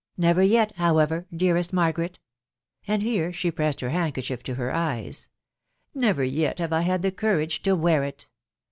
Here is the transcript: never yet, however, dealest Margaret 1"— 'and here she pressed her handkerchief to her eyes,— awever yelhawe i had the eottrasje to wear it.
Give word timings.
never 0.17 0.41
yet, 0.41 0.71
however, 0.77 1.27
dealest 1.31 1.71
Margaret 1.71 2.17
1"— 2.87 2.95
'and 2.95 3.03
here 3.03 3.31
she 3.31 3.51
pressed 3.51 3.81
her 3.81 3.91
handkerchief 3.91 4.41
to 4.41 4.55
her 4.55 4.73
eyes,— 4.73 5.29
awever 5.95 6.23
yelhawe 6.27 6.73
i 6.73 6.81
had 6.81 7.03
the 7.03 7.11
eottrasje 7.11 7.61
to 7.61 7.75
wear 7.75 8.03
it. 8.03 8.27